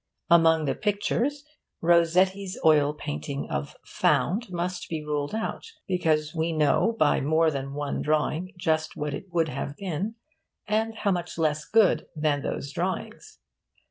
[0.31, 1.45] Among the pictures,
[1.79, 7.75] Rossetti's oil painting of 'Found' must be ruled out, because we know by more than
[7.75, 10.15] one drawing just what it would have been,
[10.67, 13.37] and how much less good than those drawings.